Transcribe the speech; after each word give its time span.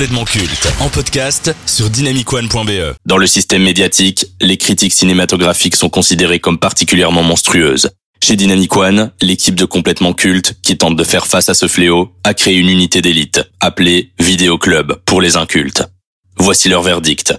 complètement 0.00 0.24
culte 0.24 0.72
en 0.80 0.88
podcast 0.88 1.54
sur 1.66 1.90
dynamicone.be. 1.90 2.96
Dans 3.04 3.18
le 3.18 3.26
système 3.26 3.62
médiatique, 3.62 4.24
les 4.40 4.56
critiques 4.56 4.94
cinématographiques 4.94 5.76
sont 5.76 5.90
considérées 5.90 6.40
comme 6.40 6.58
particulièrement 6.58 7.22
monstrueuses. 7.22 7.90
Chez 8.24 8.34
Dynamic 8.34 8.72
l'équipe 9.20 9.54
de 9.54 9.66
complètement 9.66 10.14
culte, 10.14 10.56
qui 10.62 10.78
tente 10.78 10.96
de 10.96 11.04
faire 11.04 11.26
face 11.26 11.50
à 11.50 11.54
ce 11.54 11.68
fléau, 11.68 12.14
a 12.24 12.32
créé 12.32 12.56
une 12.56 12.70
unité 12.70 13.02
d'élite, 13.02 13.42
appelée 13.60 14.12
Vidéo 14.18 14.56
Club 14.56 14.98
pour 15.04 15.20
les 15.20 15.36
incultes. 15.36 15.82
Voici 16.38 16.70
leur 16.70 16.80
verdict. 16.80 17.34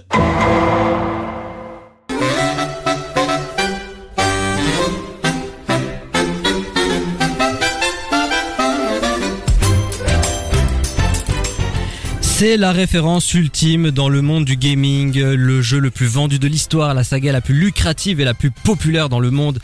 C'est 12.44 12.56
la 12.56 12.72
référence 12.72 13.34
ultime 13.34 13.92
dans 13.92 14.08
le 14.08 14.20
monde 14.20 14.44
du 14.44 14.56
gaming, 14.56 15.16
le 15.16 15.62
jeu 15.62 15.78
le 15.78 15.92
plus 15.92 16.06
vendu 16.06 16.40
de 16.40 16.48
l'histoire, 16.48 16.92
la 16.92 17.04
saga 17.04 17.30
la 17.30 17.40
plus 17.40 17.54
lucrative 17.54 18.20
et 18.20 18.24
la 18.24 18.34
plus 18.34 18.50
populaire 18.50 19.08
dans 19.08 19.20
le 19.20 19.30
monde. 19.30 19.60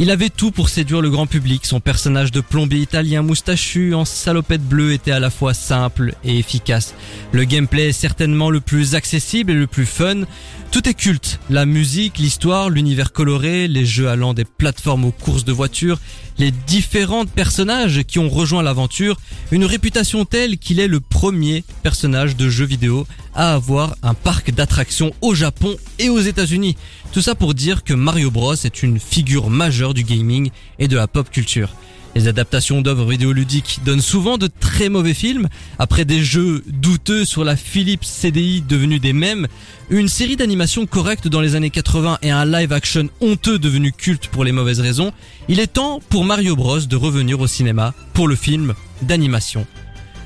Il 0.00 0.10
avait 0.10 0.28
tout 0.28 0.50
pour 0.50 0.70
séduire 0.70 1.00
le 1.00 1.08
grand 1.08 1.28
public. 1.28 1.64
Son 1.64 1.78
personnage 1.78 2.32
de 2.32 2.40
plombier 2.40 2.80
italien 2.80 3.22
moustachu 3.22 3.94
en 3.94 4.04
salopette 4.04 4.66
bleue 4.66 4.92
était 4.92 5.12
à 5.12 5.20
la 5.20 5.30
fois 5.30 5.54
simple 5.54 6.14
et 6.24 6.36
efficace. 6.36 6.94
Le 7.30 7.44
gameplay 7.44 7.90
est 7.90 7.92
certainement 7.92 8.50
le 8.50 8.60
plus 8.60 8.96
accessible 8.96 9.52
et 9.52 9.54
le 9.54 9.68
plus 9.68 9.86
fun. 9.86 10.22
Tout 10.72 10.88
est 10.88 10.94
culte. 10.94 11.38
La 11.48 11.64
musique, 11.64 12.18
l'histoire, 12.18 12.70
l'univers 12.70 13.12
coloré, 13.12 13.68
les 13.68 13.86
jeux 13.86 14.08
allant 14.08 14.34
des 14.34 14.44
plateformes 14.44 15.04
aux 15.04 15.12
courses 15.12 15.44
de 15.44 15.52
voitures, 15.52 16.00
les 16.38 16.50
différents 16.50 17.26
personnages 17.26 18.02
qui 18.02 18.18
ont 18.18 18.28
rejoint 18.28 18.64
l'aventure, 18.64 19.16
une 19.52 19.64
réputation 19.64 20.24
telle 20.24 20.58
qu'il 20.58 20.80
est 20.80 20.88
le 20.88 20.98
premier 20.98 21.62
personnage 21.84 22.34
de 22.34 22.48
jeu 22.48 22.64
vidéo 22.64 23.06
à 23.34 23.54
avoir 23.54 23.96
un 24.02 24.14
parc 24.14 24.50
d'attractions 24.52 25.12
au 25.20 25.34
Japon 25.34 25.76
et 25.98 26.08
aux 26.08 26.20
États-Unis. 26.20 26.76
Tout 27.12 27.20
ça 27.20 27.34
pour 27.34 27.54
dire 27.54 27.84
que 27.84 27.94
Mario 27.94 28.30
Bros 28.30 28.54
est 28.54 28.82
une 28.82 28.98
figure 28.98 29.50
majeure 29.50 29.94
du 29.94 30.04
gaming 30.04 30.50
et 30.78 30.88
de 30.88 30.96
la 30.96 31.06
pop 31.06 31.30
culture. 31.30 31.74
Les 32.14 32.28
adaptations 32.28 32.80
d'œuvres 32.80 33.10
vidéoludiques 33.10 33.80
donnent 33.84 34.00
souvent 34.00 34.38
de 34.38 34.46
très 34.46 34.88
mauvais 34.88 35.14
films. 35.14 35.48
Après 35.80 36.04
des 36.04 36.22
jeux 36.22 36.62
douteux 36.68 37.24
sur 37.24 37.42
la 37.42 37.56
Philips 37.56 38.04
CDI 38.04 38.62
devenus 38.62 39.00
des 39.00 39.12
mèmes, 39.12 39.48
une 39.90 40.06
série 40.06 40.36
d'animations 40.36 40.86
correctes 40.86 41.26
dans 41.26 41.40
les 41.40 41.56
années 41.56 41.70
80 41.70 42.18
et 42.22 42.30
un 42.30 42.44
live 42.44 42.72
action 42.72 43.08
honteux 43.20 43.58
devenu 43.58 43.92
culte 43.92 44.28
pour 44.28 44.44
les 44.44 44.52
mauvaises 44.52 44.80
raisons, 44.80 45.12
il 45.48 45.58
est 45.58 45.66
temps 45.72 46.00
pour 46.08 46.24
Mario 46.24 46.54
Bros 46.54 46.80
de 46.80 46.96
revenir 46.96 47.40
au 47.40 47.48
cinéma 47.48 47.94
pour 48.12 48.28
le 48.28 48.36
film 48.36 48.74
d'animation. 49.02 49.66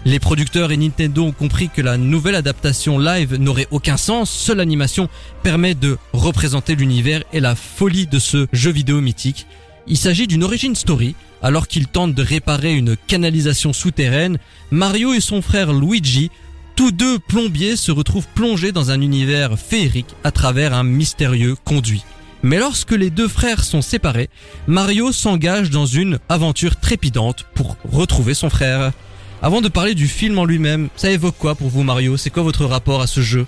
Les 0.08 0.20
producteurs 0.20 0.72
et 0.72 0.78
Nintendo 0.78 1.22
ont 1.22 1.32
compris 1.32 1.68
que 1.68 1.82
la 1.82 1.98
nouvelle 1.98 2.34
adaptation 2.34 2.98
live 2.98 3.34
n'aurait 3.34 3.68
aucun 3.70 3.98
sens, 3.98 4.30
seule 4.30 4.56
l'animation 4.56 5.10
permet 5.42 5.74
de 5.74 5.98
représenter 6.14 6.76
l'univers 6.76 7.24
et 7.34 7.40
la 7.40 7.54
folie 7.54 8.06
de 8.06 8.18
ce 8.18 8.46
jeu 8.54 8.70
vidéo 8.70 9.02
mythique. 9.02 9.44
Il 9.86 9.98
s'agit 9.98 10.26
d'une 10.26 10.44
origin 10.44 10.74
story 10.74 11.14
alors 11.42 11.68
qu'il 11.68 11.88
tente 11.88 12.14
de 12.14 12.22
réparer 12.22 12.74
une 12.74 12.96
canalisation 12.96 13.74
souterraine, 13.74 14.38
Mario 14.70 15.12
et 15.12 15.20
son 15.20 15.42
frère 15.42 15.74
Luigi, 15.74 16.30
tous 16.74 16.90
deux 16.90 17.18
plombiers, 17.18 17.76
se 17.76 17.92
retrouvent 17.92 18.28
plongés 18.34 18.72
dans 18.72 18.90
un 18.90 19.02
univers 19.02 19.58
féerique 19.58 20.14
à 20.24 20.30
travers 20.30 20.72
un 20.72 20.84
mystérieux 20.84 21.54
conduit. 21.66 22.02
Mais 22.42 22.58
lorsque 22.58 22.92
les 22.92 23.10
deux 23.10 23.28
frères 23.28 23.62
sont 23.62 23.82
séparés, 23.82 24.30
Mario 24.68 25.12
s'engage 25.12 25.68
dans 25.68 25.84
une 25.84 26.18
aventure 26.30 26.76
trépidante 26.76 27.44
pour 27.52 27.76
retrouver 27.84 28.32
son 28.32 28.48
frère. 28.48 28.92
Avant 29.40 29.60
de 29.60 29.68
parler 29.68 29.94
du 29.94 30.08
film 30.08 30.36
en 30.38 30.44
lui-même, 30.44 30.88
ça 30.96 31.10
évoque 31.10 31.36
quoi 31.38 31.54
pour 31.54 31.68
vous 31.68 31.84
Mario? 31.84 32.16
C'est 32.16 32.30
quoi 32.30 32.42
votre 32.42 32.64
rapport 32.64 33.00
à 33.00 33.06
ce 33.06 33.20
jeu? 33.20 33.46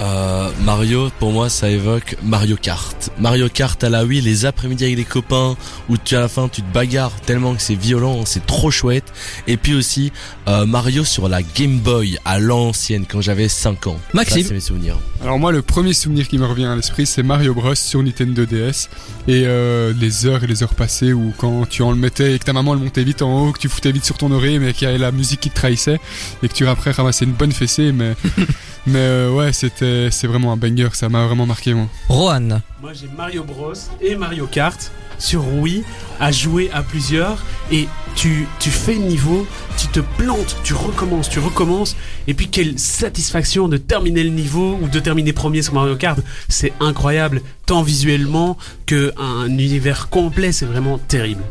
Euh, 0.00 0.50
Mario, 0.64 1.10
pour 1.18 1.30
moi, 1.30 1.48
ça 1.48 1.68
évoque 1.68 2.16
Mario 2.22 2.56
Kart. 2.56 3.10
Mario 3.18 3.48
Kart 3.48 3.82
à 3.84 3.90
la 3.90 4.04
Wii, 4.04 4.22
les 4.22 4.46
après-midi 4.46 4.84
avec 4.84 4.96
les 4.96 5.04
copains, 5.04 5.56
où 5.88 5.96
tu 5.98 6.16
à 6.16 6.20
la 6.20 6.28
fin 6.28 6.48
tu 6.48 6.62
te 6.62 6.72
bagarres 6.72 7.20
tellement 7.20 7.54
que 7.54 7.60
c'est 7.60 7.74
violent, 7.74 8.24
c'est 8.24 8.46
trop 8.46 8.70
chouette. 8.70 9.12
Et 9.46 9.56
puis 9.56 9.74
aussi 9.74 10.10
euh, 10.48 10.64
Mario 10.64 11.04
sur 11.04 11.28
la 11.28 11.42
Game 11.42 11.78
Boy 11.78 12.18
à 12.24 12.38
l'ancienne 12.38 13.04
quand 13.06 13.20
j'avais 13.20 13.48
5 13.48 13.88
ans. 13.88 14.00
Maxime, 14.14 14.44
c'est 14.44 14.54
mes 14.54 14.60
souvenirs. 14.60 14.98
Alors 15.22 15.38
moi, 15.38 15.52
le 15.52 15.60
premier 15.60 15.92
souvenir 15.92 16.26
qui 16.28 16.38
me 16.38 16.46
revient 16.46 16.64
à 16.64 16.74
l'esprit, 16.74 17.04
c'est 17.04 17.22
Mario 17.22 17.52
Bros 17.52 17.74
sur 17.74 18.02
Nintendo 18.02 18.46
DS 18.46 18.88
et 19.28 19.42
euh, 19.44 19.92
les 20.00 20.24
heures 20.26 20.42
et 20.42 20.46
les 20.46 20.62
heures 20.62 20.74
passées 20.74 21.12
où 21.12 21.34
quand 21.36 21.68
tu 21.68 21.82
en 21.82 21.90
le 21.90 21.98
mettais 21.98 22.34
et 22.34 22.38
que 22.38 22.44
ta 22.44 22.54
maman 22.54 22.72
le 22.72 22.80
montait 22.80 23.04
vite 23.04 23.20
en 23.20 23.48
haut, 23.48 23.52
que 23.52 23.58
tu 23.58 23.68
foutais 23.68 23.92
vite 23.92 24.04
sur 24.04 24.16
ton 24.16 24.32
oreille, 24.32 24.58
mais 24.58 24.72
qu'il 24.72 24.86
y 24.86 24.90
avait 24.90 24.98
la 24.98 25.12
musique 25.20 25.40
qui 25.40 25.50
te 25.50 25.54
trahissait 25.54 26.00
et 26.42 26.48
que 26.48 26.52
tu 26.54 26.66
après 26.66 26.90
ramassais 26.90 27.24
une 27.24 27.32
bonne 27.32 27.52
fessée, 27.52 27.92
mais 27.92 28.14
Mais 28.86 28.98
euh, 28.98 29.30
ouais, 29.30 29.52
c'était 29.52 30.08
c'est 30.10 30.26
vraiment 30.26 30.52
un 30.52 30.56
banger, 30.56 30.88
ça 30.94 31.08
m'a 31.08 31.26
vraiment 31.26 31.46
marqué 31.46 31.74
moi. 31.74 31.86
Rohan. 32.08 32.60
Moi 32.80 32.92
j'ai 32.94 33.08
Mario 33.14 33.44
Bros 33.44 33.74
et 34.00 34.14
Mario 34.16 34.46
Kart 34.46 34.90
sur 35.18 35.46
Wii 35.46 35.84
à 36.18 36.32
jouer 36.32 36.70
à 36.72 36.82
plusieurs 36.82 37.44
et 37.70 37.86
tu, 38.16 38.48
tu 38.58 38.70
fais 38.70 38.94
le 38.94 39.00
niveau, 39.00 39.46
tu 39.76 39.86
te 39.88 40.00
plantes, 40.00 40.56
tu 40.64 40.72
recommences, 40.72 41.28
tu 41.28 41.40
recommences 41.40 41.94
et 42.26 42.32
puis 42.32 42.48
quelle 42.48 42.78
satisfaction 42.78 43.68
de 43.68 43.76
terminer 43.76 44.24
le 44.24 44.30
niveau 44.30 44.78
ou 44.80 44.88
de 44.88 44.98
terminer 44.98 45.34
premier 45.34 45.60
sur 45.60 45.74
Mario 45.74 45.96
Kart, 45.96 46.18
c'est 46.48 46.72
incroyable 46.80 47.42
tant 47.66 47.82
visuellement 47.82 48.56
que 48.86 49.12
un 49.18 49.46
univers 49.50 50.08
complet, 50.08 50.52
c'est 50.52 50.66
vraiment 50.66 50.96
terrible. 50.96 51.42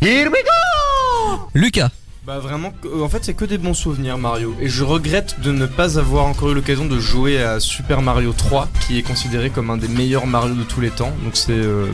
Here 0.00 0.30
we 0.30 0.42
go 0.44 1.48
Lucas. 1.54 1.90
Bah 2.28 2.40
vraiment, 2.40 2.74
euh, 2.84 3.00
en 3.02 3.08
fait 3.08 3.24
c'est 3.24 3.32
que 3.32 3.46
des 3.46 3.56
bons 3.56 3.72
souvenirs 3.72 4.18
Mario. 4.18 4.54
Et 4.60 4.68
je 4.68 4.84
regrette 4.84 5.40
de 5.40 5.50
ne 5.50 5.64
pas 5.64 5.98
avoir 5.98 6.26
encore 6.26 6.50
eu 6.50 6.54
l'occasion 6.54 6.84
de 6.84 6.98
jouer 6.98 7.42
à 7.42 7.58
Super 7.58 8.02
Mario 8.02 8.34
3, 8.34 8.68
qui 8.86 8.98
est 8.98 9.02
considéré 9.02 9.48
comme 9.48 9.70
un 9.70 9.78
des 9.78 9.88
meilleurs 9.88 10.26
Mario 10.26 10.54
de 10.54 10.62
tous 10.62 10.82
les 10.82 10.90
temps. 10.90 11.10
Donc 11.24 11.38
c'est 11.38 11.52
euh, 11.52 11.86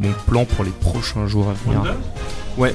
mon 0.00 0.10
plan 0.26 0.46
pour 0.46 0.64
les 0.64 0.72
prochains 0.72 1.28
jours 1.28 1.48
à 1.48 1.52
venir. 1.52 1.94
Ouais. 2.56 2.74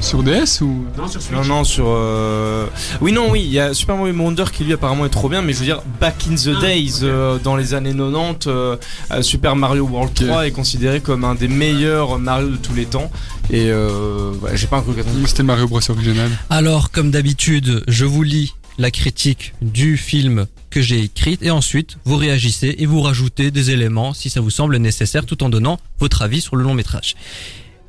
Sur 0.00 0.22
DS 0.22 0.60
ou? 0.62 0.84
Non, 0.98 1.08
sur 1.08 1.20
Switch. 1.22 1.36
Non, 1.36 1.44
non, 1.44 1.64
sur. 1.64 1.86
euh, 1.88 2.66
Oui, 3.00 3.12
non, 3.12 3.30
oui, 3.30 3.42
il 3.44 3.52
y 3.52 3.58
a 3.58 3.72
Super 3.74 3.96
Mario 3.96 4.14
Wonder 4.14 4.44
qui 4.52 4.64
lui 4.64 4.72
apparemment 4.72 5.06
est 5.06 5.10
trop 5.10 5.28
bien, 5.28 5.42
mais 5.42 5.52
je 5.52 5.58
veux 5.58 5.64
dire, 5.64 5.82
back 6.00 6.14
in 6.30 6.34
the 6.34 6.50
Ah, 6.56 6.60
days, 6.60 6.92
euh, 7.02 7.38
dans 7.38 7.56
les 7.56 7.74
années 7.74 7.92
90, 7.94 8.46
euh, 8.48 8.76
euh, 9.12 9.22
Super 9.22 9.56
Mario 9.56 9.84
World 9.86 10.10
Ok. 10.20 10.26
3 10.26 10.46
est 10.46 10.50
considéré 10.50 11.00
comme 11.00 11.24
un 11.24 11.34
des 11.34 11.48
meilleurs 11.48 12.18
Mario 12.18 12.48
de 12.50 12.56
tous 12.56 12.74
les 12.74 12.86
temps. 12.86 13.10
Et 13.50 13.66
euh, 13.70 14.32
ouais, 14.42 14.56
j'ai 14.56 14.66
pas 14.66 14.82
l'occasion 14.86 15.12
de 15.12 15.26
C'était 15.26 15.42
le 15.42 15.46
Mario 15.46 15.68
Bros 15.68 15.80
original. 15.90 16.30
Alors, 16.50 16.90
comme 16.90 17.10
d'habitude, 17.10 17.82
je 17.88 18.04
vous 18.04 18.22
lis 18.22 18.54
la 18.78 18.90
critique 18.90 19.54
du 19.62 19.96
film 19.96 20.46
que 20.70 20.80
j'ai 20.82 21.00
écrite 21.00 21.40
et 21.42 21.52
ensuite 21.52 21.96
vous 22.04 22.16
réagissez 22.16 22.74
et 22.78 22.86
vous 22.86 23.00
rajoutez 23.00 23.52
des 23.52 23.70
éléments 23.70 24.12
si 24.12 24.28
ça 24.28 24.40
vous 24.40 24.50
semble 24.50 24.76
nécessaire 24.78 25.24
tout 25.24 25.44
en 25.44 25.48
donnant 25.48 25.78
votre 26.00 26.22
avis 26.22 26.40
sur 26.40 26.56
le 26.56 26.64
long 26.64 26.74
métrage. 26.74 27.14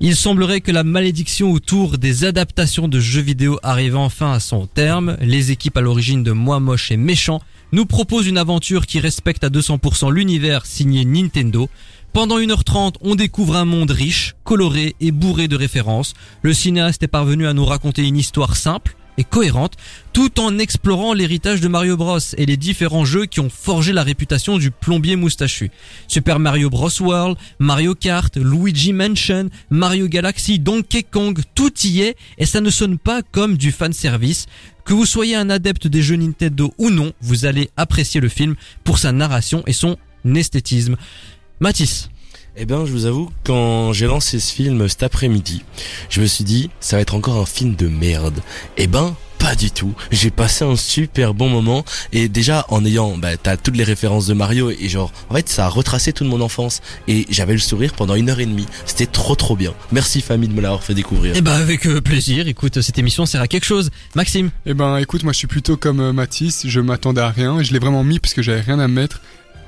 Il 0.01 0.15
semblerait 0.17 0.59
que 0.59 0.73
la 0.73 0.83
malédiction 0.83 1.51
autour 1.53 1.97
des 1.97 2.25
adaptations 2.25 2.89
de 2.89 2.99
jeux 2.99 3.21
vidéo 3.21 3.59
arrive 3.63 3.95
enfin 3.95 4.33
à 4.33 4.41
son 4.41 4.67
terme. 4.67 5.15
Les 5.21 5.51
équipes 5.51 5.77
à 5.77 5.81
l'origine 5.81 6.21
de 6.21 6.33
Moi 6.33 6.59
Moche 6.59 6.91
et 6.91 6.97
Méchant 6.97 7.41
nous 7.71 7.85
proposent 7.85 8.27
une 8.27 8.37
aventure 8.37 8.87
qui 8.87 8.99
respecte 8.99 9.45
à 9.45 9.49
200% 9.49 10.11
l'univers 10.11 10.65
signé 10.65 11.05
Nintendo. 11.05 11.69
Pendant 12.11 12.39
1h30, 12.39 12.95
on 13.01 13.15
découvre 13.15 13.55
un 13.55 13.65
monde 13.65 13.91
riche, 13.91 14.35
coloré 14.43 14.95
et 14.99 15.11
bourré 15.11 15.47
de 15.47 15.55
références. 15.55 16.13
Le 16.41 16.53
cinéaste 16.53 17.03
est 17.03 17.07
parvenu 17.07 17.47
à 17.47 17.53
nous 17.53 17.65
raconter 17.65 18.05
une 18.05 18.17
histoire 18.17 18.57
simple 18.57 18.97
et 19.17 19.23
cohérente, 19.23 19.73
tout 20.13 20.39
en 20.39 20.57
explorant 20.57 21.13
l'héritage 21.13 21.61
de 21.61 21.67
Mario 21.67 21.97
Bros 21.97 22.19
et 22.37 22.45
les 22.45 22.57
différents 22.57 23.05
jeux 23.05 23.25
qui 23.25 23.39
ont 23.39 23.49
forgé 23.49 23.93
la 23.93 24.03
réputation 24.03 24.57
du 24.57 24.71
plombier 24.71 25.15
moustachu. 25.15 25.71
Super 26.07 26.39
Mario 26.39 26.69
Bros 26.69 27.01
World, 27.01 27.37
Mario 27.59 27.95
Kart, 27.95 28.35
Luigi 28.37 28.93
Mansion, 28.93 29.49
Mario 29.69 30.07
Galaxy, 30.07 30.59
Donkey 30.59 31.03
Kong, 31.03 31.39
tout 31.53 31.73
y 31.83 32.01
est 32.01 32.15
et 32.37 32.45
ça 32.45 32.61
ne 32.61 32.69
sonne 32.69 32.97
pas 32.97 33.21
comme 33.21 33.57
du 33.57 33.71
fanservice. 33.71 34.45
Que 34.85 34.93
vous 34.93 35.05
soyez 35.05 35.35
un 35.35 35.49
adepte 35.49 35.87
des 35.87 36.03
jeux 36.03 36.15
Nintendo 36.15 36.73
ou 36.77 36.91
non, 36.91 37.11
vous 37.19 37.45
allez 37.45 37.71
apprécier 37.75 38.21
le 38.21 38.29
film 38.29 38.55
pour 38.83 38.99
sa 38.99 39.11
narration 39.11 39.63
et 39.65 39.73
son 39.73 39.97
esthétisme. 40.35 40.95
Mathis. 41.59 42.09
Eh 42.57 42.65
ben, 42.65 42.85
je 42.85 42.91
vous 42.93 43.05
avoue, 43.05 43.29
quand 43.43 43.91
j'ai 43.91 44.05
lancé 44.05 44.39
ce 44.39 44.53
film 44.53 44.87
cet 44.87 45.03
après-midi, 45.03 45.63
je 46.09 46.21
me 46.21 46.25
suis 46.25 46.45
dit, 46.45 46.69
ça 46.79 46.95
va 46.95 47.01
être 47.01 47.13
encore 47.13 47.37
un 47.37 47.45
film 47.45 47.75
de 47.75 47.89
merde. 47.89 48.39
Eh 48.77 48.87
ben, 48.87 49.13
pas 49.39 49.55
du 49.55 49.71
tout. 49.71 49.93
J'ai 50.09 50.31
passé 50.31 50.63
un 50.63 50.77
super 50.77 51.33
bon 51.33 51.49
moment 51.49 51.83
et 52.13 52.29
déjà 52.29 52.65
en 52.69 52.85
ayant, 52.85 53.17
bah, 53.17 53.35
t'as 53.35 53.57
toutes 53.57 53.75
les 53.75 53.83
références 53.83 54.25
de 54.27 54.33
Mario 54.33 54.71
et 54.71 54.87
genre, 54.87 55.11
en 55.29 55.35
fait, 55.35 55.49
ça 55.49 55.65
a 55.65 55.67
retracé 55.67 56.13
toute 56.13 56.27
mon 56.27 56.39
enfance 56.39 56.81
et 57.09 57.25
j'avais 57.29 57.51
le 57.51 57.59
sourire 57.59 57.91
pendant 57.91 58.15
une 58.15 58.29
heure 58.29 58.39
et 58.39 58.45
demie. 58.45 58.67
C'était 58.85 59.05
trop 59.05 59.35
trop 59.35 59.57
bien. 59.57 59.73
Merci 59.91 60.21
famille 60.21 60.47
de 60.47 60.53
me 60.53 60.61
l'avoir 60.61 60.81
fait 60.81 60.93
découvrir. 60.93 61.33
Eh 61.35 61.41
ben 61.41 61.51
avec 61.51 61.85
euh, 61.85 61.99
plaisir, 61.99 62.47
écoute, 62.47 62.79
cette 62.79 62.97
émission 62.97 63.25
sert 63.25 63.41
à 63.41 63.49
quelque 63.49 63.65
chose. 63.65 63.91
Maxime. 64.15 64.49
Eh 64.65 64.73
ben 64.73 64.97
écoute, 64.97 65.23
moi 65.23 65.33
je 65.33 65.39
suis 65.39 65.47
plutôt 65.47 65.75
comme 65.75 65.99
euh, 65.99 66.13
Mathis, 66.13 66.65
je 66.67 66.79
m'attendais 66.79 67.19
à 67.19 67.31
rien 67.31 67.59
et 67.59 67.65
je 67.65 67.73
l'ai 67.73 67.79
vraiment 67.79 68.05
mis 68.05 68.19
parce 68.19 68.33
que 68.33 68.41
j'avais 68.41 68.61
rien 68.61 68.79
à 68.79 68.87
mettre. 68.87 69.19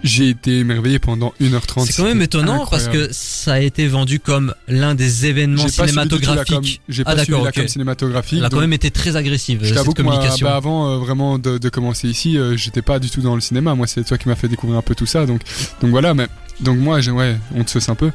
J'ai 0.04 0.30
été 0.30 0.60
émerveillé 0.60 1.00
pendant 1.00 1.34
1h30. 1.42 1.86
C'est 1.86 1.94
quand 1.98 2.04
même 2.08 2.22
étonnant 2.22 2.66
parce 2.70 2.88
que 2.88 3.10
ça 3.12 3.54
a 3.54 3.60
été 3.60 3.88
vendu 3.88 4.20
comme 4.20 4.54
l'un 4.68 4.96
des 4.96 5.26
événements 5.26 5.58
J'ai 5.68 5.76
pas 5.76 5.88
suivi 5.88 6.08
du 6.08 6.10
tout 6.10 6.34
la 6.34 6.46
com. 6.46 6.46
cinématographiques. 6.46 6.82
J'ai 6.90 7.04
Ah, 7.06 7.16
pas 7.16 7.24
suivi 7.24 7.44
la 7.44 7.52
com 7.52 7.68
cinématographique. 7.68 8.40
Elle 8.40 8.46
a 8.46 8.50
quand 8.50 8.60
même 8.60 8.74
été 8.74 8.92
très 8.92 9.16
agressive, 9.16 9.60
Je 9.64 9.74
cette 9.74 9.94
que 9.94 10.02
moi, 10.02 10.14
communication. 10.16 10.48
bah, 10.48 10.56
avant 10.56 10.90
euh, 10.90 10.98
vraiment 10.98 11.40
de, 11.40 11.58
de 11.58 11.70
commencer 11.70 12.08
ici, 12.08 12.38
euh, 12.38 12.56
j'étais 12.58 12.82
pas 12.82 13.00
du 13.00 13.10
tout 13.10 13.22
dans 13.22 13.36
le 13.36 13.42
cinéma. 13.42 13.76
Moi, 13.76 13.88
c'est 13.88 14.04
toi 14.04 14.18
qui 14.18 14.28
m'as 14.30 14.36
fait 14.36 14.48
découvrir 14.48 14.78
un 14.78 14.82
peu 14.84 14.96
tout 14.96 15.06
ça. 15.06 15.26
Donc, 15.26 15.42
donc 15.82 15.90
voilà. 15.92 16.14
Mais 16.14 16.28
donc 16.62 16.78
moi, 16.80 17.02
j'ai- 17.02 17.12
ouais, 17.12 17.38
on 17.56 17.64
te 17.64 17.70
sauce 17.72 17.90
un 17.90 17.96
peu. 17.96 18.12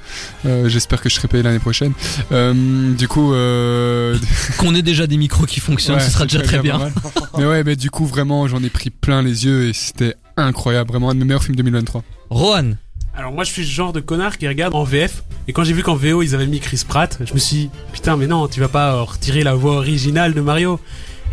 Euh, 0.47 0.69
J'espère 0.69 1.01
que 1.01 1.09
je 1.09 1.15
serai 1.17 1.29
payé 1.29 1.43
l'année 1.43 1.59
prochaine. 1.59 1.93
Euh, 2.33 2.93
du 2.95 3.09
coup, 3.09 3.33
euh, 3.35 4.17
Qu'on 4.59 4.75
ait 4.75 4.83
déjà 4.83 5.07
des 5.07 5.17
micros 5.17 5.47
qui 5.47 5.61
fonctionnent, 5.61 5.97
ouais, 5.99 6.05
ce 6.05 6.11
sera 6.11 6.25
déjà 6.27 6.41
très 6.43 6.59
bien. 6.61 6.91
mais 7.39 7.45
ouais, 7.47 7.65
mais 7.65 7.77
du 7.77 7.91
coup, 7.91 8.07
vraiment, 8.07 8.47
j'en 8.49 8.63
ai 8.63 8.71
pris 8.71 8.91
plein 8.91 9.23
les 9.23 9.45
yeux 9.45 9.69
et 9.69 9.73
c'était 9.73 10.15
incroyable. 10.37 10.91
Vraiment 10.91 11.11
un 11.11 11.15
de 11.15 11.21
mes 11.21 11.25
meilleurs 11.25 11.43
films 11.43 11.57
2023. 11.57 12.03
Rohan, 12.31 12.73
Alors 13.17 13.33
moi 13.33 13.45
je 13.45 13.53
suis 13.53 13.65
ce 13.65 13.71
genre 13.71 13.93
de 13.93 14.01
connard 14.01 14.39
qui 14.39 14.49
regarde 14.49 14.75
en 14.75 14.85
VF 14.85 15.23
et 15.49 15.53
quand 15.53 15.65
j'ai 15.65 15.75
vu 15.75 15.83
qu'en 15.83 15.95
VO 15.95 16.23
ils 16.23 16.35
avaient 16.35 16.47
mis 16.47 16.61
Chris 16.61 16.83
Pratt, 16.87 17.19
je 17.25 17.35
me 17.35 17.39
suis 17.39 17.57
dit 17.57 17.71
putain 17.93 18.17
mais 18.17 18.27
non 18.27 18.49
tu 18.49 18.61
vas 18.61 18.69
pas 18.69 18.95
euh, 18.95 19.03
retirer 19.03 19.43
la 19.43 19.55
voix 19.55 19.77
originale 19.77 20.33
de 20.35 20.41
Mario. 20.41 20.81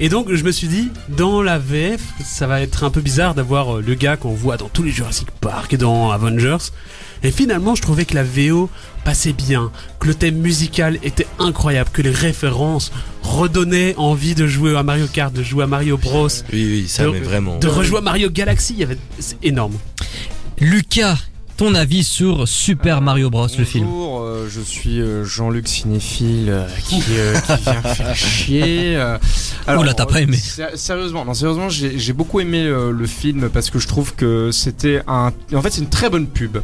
Et 0.02 0.08
donc 0.10 0.34
je 0.34 0.44
me 0.44 0.52
suis 0.52 0.68
dit 0.68 0.90
dans 1.10 1.42
la 1.42 1.60
VF 1.60 2.02
ça 2.24 2.48
va 2.48 2.62
être 2.62 2.84
un 2.86 2.90
peu 2.90 3.02
bizarre 3.02 3.36
d'avoir 3.36 3.78
euh, 3.78 3.84
le 3.86 3.96
gars 3.96 4.16
qu'on 4.16 4.34
voit 4.34 4.56
dans 4.58 4.70
tous 4.70 4.84
les 4.84 4.92
Jurassic 4.92 5.30
Park 5.42 5.74
et 5.74 5.78
dans 5.78 6.12
Avengers. 6.12 6.58
Et 7.22 7.32
finalement 7.32 7.76
je 7.76 7.82
trouvais 7.82 8.06
que 8.06 8.16
la 8.16 8.24
VO 8.24 8.70
passait 9.04 9.34
bien, 9.34 9.72
que 10.00 10.08
le 10.08 10.14
thème 10.16 10.36
musical 10.38 11.00
était 11.04 11.28
incroyable, 11.38 11.90
que 11.92 12.02
les 12.02 12.12
références 12.12 12.92
redonnaient 13.24 13.94
envie 13.98 14.36
de 14.36 14.48
jouer 14.48 14.78
à 14.78 14.84
Mario 14.84 15.06
Kart, 15.12 15.34
de 15.34 15.44
jouer 15.44 15.66
à 15.66 15.68
Mario 15.68 15.98
Bros, 15.98 16.30
Oui, 16.54 16.66
oui, 16.66 16.86
ça, 16.88 17.04
De- 17.04 17.10
mais 17.10 17.20
vraiment. 17.20 17.58
de 17.60 17.68
rejouer 17.68 17.98
à 17.98 18.02
Mario 18.02 18.30
Galaxy, 18.30 18.74
il 18.74 18.80
y 18.80 18.84
avait 18.84 18.98
c'est 19.20 19.38
énorme. 19.44 19.74
Lucas, 20.60 21.18
ton 21.60 21.76
avis 21.76 22.06
sur 22.06 22.48
Super 22.48 23.02
Mario 23.02 23.30
Bros, 23.30 23.48
le 23.58 23.66
film 23.66 23.86
Bonjour, 23.86 24.22
euh, 24.22 24.48
je 24.50 24.62
suis 24.62 25.02
euh, 25.02 25.26
Jean-Luc 25.26 25.68
cinéphile 25.68 26.48
euh, 26.50 26.66
qui, 26.88 27.04
euh, 27.12 27.34
qui 27.38 27.62
vient 27.64 27.82
faire 27.82 28.16
chier. 28.16 28.96
euh. 28.96 29.18
Oula, 29.78 29.94
t'as 29.94 30.06
pas 30.06 30.22
aimé. 30.22 30.38
sé- 30.38 30.64
Sérieusement, 30.76 31.26
non, 31.26 31.34
sérieusement, 31.34 31.68
j'ai 31.70 32.14
beaucoup 32.14 32.40
aimé 32.40 32.64
euh, 32.64 32.92
le 32.92 33.06
film 33.06 33.50
parce 33.50 33.70
que 33.70 33.78
je 33.78 33.88
trouve 33.90 34.16
que 34.16 34.52
c'était 34.52 35.02
un. 35.06 35.34
En 35.54 35.62
fait, 35.62 35.72
c'est 35.72 35.82
une 35.82 35.90
très 35.90 36.10
bonne 36.10 36.28
pub 36.28 36.60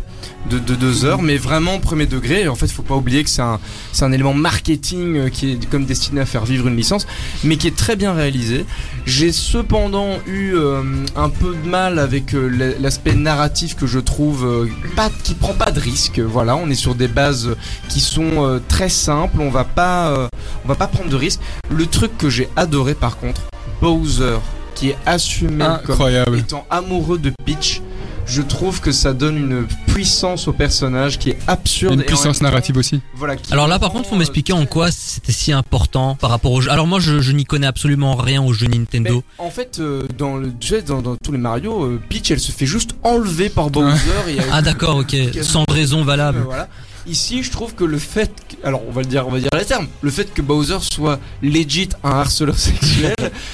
de, 0.49 0.59
de 0.59 0.75
deux 0.75 1.03
heures, 1.03 1.21
mais 1.21 1.35
vraiment 1.37 1.77
premier 1.79 2.05
degré. 2.05 2.43
Et 2.43 2.47
en 2.47 2.55
fait, 2.55 2.71
faut 2.71 2.81
pas 2.81 2.95
oublier 2.95 3.23
que 3.25 3.29
c'est 3.29 3.41
un, 3.41 3.59
un 4.01 4.11
élément 4.13 4.33
marketing 4.33 5.17
euh, 5.17 5.29
qui 5.29 5.51
est 5.51 5.69
comme 5.69 5.83
destiné 5.85 6.21
à 6.21 6.25
faire 6.25 6.45
vivre 6.45 6.67
une 6.69 6.77
licence, 6.77 7.05
mais 7.43 7.57
qui 7.57 7.67
est 7.67 7.75
très 7.75 7.97
bien 7.97 8.13
réalisé. 8.13 8.65
J'ai 9.05 9.33
cependant 9.33 10.17
eu 10.25 10.53
euh, 10.55 10.81
un 11.17 11.29
peu 11.29 11.53
de 11.53 11.67
mal 11.69 11.99
avec 11.99 12.33
euh, 12.33 12.47
la- 12.47 12.79
l'aspect 12.79 13.13
narratif 13.13 13.75
que 13.75 13.85
je 13.87 13.99
trouve 13.99 14.45
euh, 14.45 14.67
pas, 14.85 15.09
qui 15.23 15.33
prend 15.33 15.53
pas 15.53 15.71
de 15.71 15.79
risque. 15.79 16.19
Voilà, 16.19 16.55
on 16.55 16.69
est 16.69 16.75
sur 16.75 16.95
des 16.95 17.07
bases 17.07 17.55
qui 17.89 17.99
sont 17.99 18.45
euh, 18.45 18.59
très 18.67 18.89
simples. 18.89 19.41
On 19.41 19.49
va 19.49 19.63
pas, 19.63 20.09
euh, 20.09 20.27
on 20.63 20.67
va 20.67 20.75
pas 20.75 20.87
prendre 20.87 21.09
de 21.09 21.15
risques. 21.15 21.41
Le 21.69 21.85
truc 21.85 22.17
que 22.17 22.29
j'ai 22.29 22.49
adoré 22.55 22.93
par 22.93 23.17
contre, 23.17 23.41
Bowser, 23.81 24.37
qui 24.73 24.89
est 24.89 24.97
assumé 25.05 25.65
comme 25.85 25.93
Incroyable. 25.93 26.37
étant 26.37 26.65
amoureux 26.69 27.17
de 27.17 27.31
Peach. 27.45 27.81
Je 28.25 28.41
trouve 28.41 28.81
que 28.81 28.91
ça 28.91 29.13
donne 29.13 29.37
une 29.37 29.67
puissance 29.99 30.49
au 30.49 30.53
personnage 30.53 31.17
qui 31.17 31.29
est 31.29 31.37
absurde. 31.47 31.93
Une 31.93 32.03
puissance 32.03 32.41
narrative 32.41 32.75
aussi. 32.77 32.99
Voilà, 33.13 33.37
qui 33.37 33.53
Alors 33.53 33.67
là, 33.69 33.79
par 33.79 33.91
contre, 33.91 34.09
faut 34.09 34.15
euh, 34.15 34.19
m'expliquer 34.19 34.51
en 34.51 34.65
quoi 34.65 34.91
c'était 34.91 35.31
si 35.31 35.53
important 35.53 36.15
par 36.15 36.29
rapport 36.31 36.51
au 36.51 36.59
jeu. 36.59 36.69
Alors 36.69 36.85
moi, 36.85 36.99
je, 36.99 37.21
je 37.21 37.31
n'y 37.31 37.45
connais 37.45 37.65
absolument 37.65 38.15
rien 38.15 38.43
au 38.43 38.51
jeu 38.51 38.67
Nintendo. 38.67 39.23
Mais 39.39 39.45
en 39.45 39.49
fait, 39.49 39.79
euh, 39.79 40.05
dans, 40.17 40.35
le, 40.35 40.51
dans, 40.85 41.01
dans 41.01 41.15
tous 41.15 41.31
les 41.31 41.37
Mario, 41.37 41.83
euh, 41.85 42.01
Peach, 42.09 42.29
elle 42.29 42.41
se 42.41 42.51
fait 42.51 42.65
juste 42.65 42.91
enlever 43.03 43.47
par 43.47 43.69
Bowser. 43.69 43.95
et 44.27 44.31
elle- 44.35 44.43
Ah 44.51 44.61
d'accord, 44.61 44.97
ok, 44.97 45.15
sans 45.41 45.63
raison 45.69 46.01
Euh, 46.01 46.03
valable. 46.03 46.41
voilà. 46.45 46.67
Ici, 47.07 47.43
je 47.43 47.51
trouve 47.51 47.75
que 47.75 47.83
le 47.83 47.99
fait, 47.99 48.31
que- 48.49 48.67
alors 48.67 48.81
on 48.87 48.91
va 48.91 49.01
le 49.01 49.07
dire, 49.07 49.27
on 49.27 49.31
va 49.31 49.39
dire 49.39 49.49
les 49.57 49.63
termes, 49.65 49.87
le 50.01 50.09
fait 50.09 50.33
que 50.33 50.41
Bowser 50.41 50.77
soit 50.81 51.19
legit 51.43 51.89
un 52.03 52.09
harceleur 52.11 52.57
sexuel, 52.59 53.13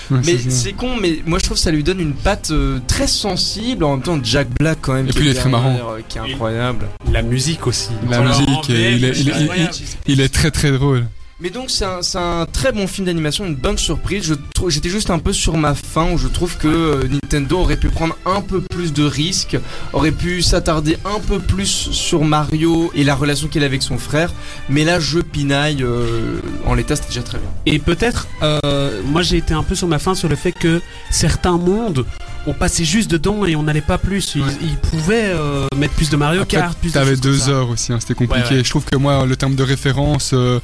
Ouais, 0.10 0.20
mais 0.26 0.38
c'est 0.50 0.74
con, 0.74 0.96
mais 1.02 1.20
moi 1.26 1.38
je 1.40 1.44
trouve 1.46 1.58
que 1.58 1.64
ça 1.64 1.72
lui 1.72 1.84
donne 1.84 2.00
une 2.00 2.14
patte 2.14 2.52
euh, 2.52 2.80
très 2.88 3.08
sensible. 3.08 3.84
En 3.84 3.92
même 3.92 4.02
temps, 4.04 4.20
Jack 4.24 4.48
Black 4.58 4.78
quand 4.82 4.94
même, 4.94 5.08
Et 5.08 5.12
qui 5.12 5.18
puis 5.20 5.28
il 5.28 5.32
est 5.32 5.40
très 5.40 5.50
marrant. 5.50 5.76
euh, 5.76 6.00
qui 6.08 6.18
est 6.18 6.22
incroyable. 6.22 6.88
La 7.12 7.22
musique 7.22 7.68
aussi. 7.68 7.90
La 8.10 8.22
musique, 8.22 8.70
et 8.70 8.74
est- 8.74 9.04
est-. 9.04 9.98
Il 10.08 10.22
est 10.22 10.30
très 10.34 10.52
très 10.52 10.72
drôle. 10.72 11.08
Mais 11.44 11.50
donc 11.50 11.72
c'est 11.72 11.86
un, 11.86 12.04
c'est 12.04 12.20
un 12.20 12.46
très 12.46 12.72
bon 12.72 12.86
film 12.86 13.08
d'animation, 13.08 13.46
une 13.48 13.56
bonne 13.56 13.78
surprise. 13.80 14.24
Je 14.24 14.36
trou- 14.54 14.70
J'étais 14.70 14.90
juste 14.90 15.10
un 15.10 15.18
peu 15.18 15.34
sur 15.34 15.58
ma 15.58 15.74
faim 15.74 16.10
où 16.14 16.18
je 16.20 16.28
trouve 16.28 16.56
que 16.58 16.68
euh, 16.68 17.08
Nintendo 17.10 17.58
aurait 17.58 17.78
pu 17.78 17.90
prendre 17.90 18.16
un 18.28 18.42
peu 18.42 18.62
plus 18.62 18.94
de 18.94 19.04
risques, 19.04 19.58
aurait 19.94 20.12
pu 20.12 20.44
s'attarder 20.44 20.98
un 21.04 21.20
peu 21.20 21.40
plus 21.40 21.66
sur 21.92 22.24
Mario 22.26 22.92
et 22.94 23.04
la 23.04 23.16
relation 23.16 23.48
qu'il 23.48 23.64
a 23.64 23.66
avec 23.66 23.82
son 23.82 23.98
frère. 23.98 24.32
Mais 24.70 24.84
là, 24.84 25.00
je 25.00 25.18
pinaille. 25.18 25.82
euh, 25.82 26.40
en 26.68 26.76
l'état, 26.76 26.96
c'était 26.96 27.08
déjà 27.08 27.24
très 27.24 27.40
bien. 27.40 27.48
Et 27.66 27.80
peut-être, 27.80 28.28
euh, 28.44 29.02
moi 29.06 29.24
j'ai 29.24 29.38
été 29.38 29.56
un 29.56 29.64
peu 29.64 29.74
sur 29.74 29.88
ma 29.88 29.98
fin 29.98 30.14
sur 30.14 30.30
le 30.30 30.36
fait 30.36 30.52
que 30.52 30.80
certains 31.10 31.58
mondes, 31.58 32.06
on 32.46 32.54
passait 32.54 32.86
juste 32.86 33.10
dedans 33.10 33.46
et 33.46 33.56
on 33.56 33.64
n'allait 33.64 33.82
pas 33.82 33.98
plus. 33.98 34.34
Ils, 34.36 34.44
Ouais. 34.44 34.48
ils 34.62 34.78
pouvaient 34.78 35.32
euh, 35.34 35.66
mettre 35.76 35.96
plus 35.96 36.12
de 36.12 36.18
Mario 36.18 36.42
Après, 36.44 36.58
Kart, 36.58 36.78
plus 36.78 36.90
de 36.90 36.94
T'avais 36.94 37.16
deux 37.16 37.50
heures 37.50 37.70
aussi, 37.70 37.92
hein, 37.94 37.98
c'était 38.00 38.14
compliqué. 38.14 38.48
Ouais, 38.50 38.58
ouais. 38.58 38.64
Je 38.64 38.70
trouve 38.70 38.86
que 38.86 38.96
moi, 38.96 39.26
le 39.26 39.36
terme 39.36 39.56
de 39.56 39.64
référence, 39.64 40.32
euh, 40.34 40.60